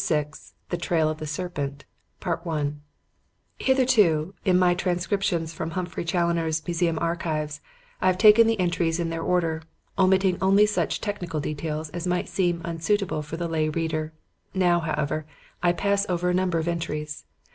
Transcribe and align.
VI 0.03 0.29
THE 0.71 0.77
TRAIL 0.77 1.09
OF 1.09 1.19
THE 1.19 1.27
SERPENT 1.27 1.85
Hitherto, 3.59 4.33
in 4.43 4.57
my 4.57 4.73
transcriptions 4.73 5.53
from 5.53 5.69
Humphrey 5.77 6.03
Challoner's 6.03 6.65
"Museum 6.65 6.97
Archives" 6.97 7.61
I 8.01 8.07
have 8.07 8.17
taken 8.17 8.47
the 8.47 8.59
entries 8.59 8.99
in 8.99 9.11
their 9.11 9.21
order, 9.21 9.61
omitting 9.99 10.39
only 10.41 10.65
such 10.65 11.01
technical 11.01 11.39
details 11.39 11.89
as 11.91 12.07
might 12.07 12.29
seem 12.29 12.61
unsuitable 12.65 13.21
for 13.21 13.37
the 13.37 13.47
lay 13.47 13.69
reader. 13.69 14.11
Now, 14.55 14.79
however, 14.79 15.27
I 15.61 15.71
pass 15.71 16.07
over 16.09 16.31
a 16.31 16.33
number 16.33 16.57
of 16.57 16.67
entries. 16.67 17.25